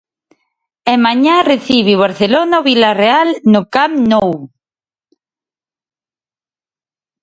[0.91, 4.31] E mañá recibe o Barcelona o Vilarreal no Camp Nou.